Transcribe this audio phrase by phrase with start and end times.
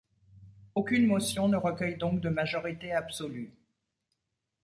[0.73, 3.53] Aucune motion ne recueille donc de majorité absolue.